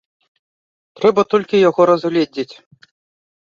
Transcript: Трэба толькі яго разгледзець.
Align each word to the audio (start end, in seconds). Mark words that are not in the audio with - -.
Трэба 0.99 1.21
толькі 1.33 1.61
яго 1.69 1.81
разгледзець. 1.91 2.49